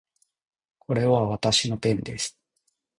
[0.79, 2.35] これはわたしのペンです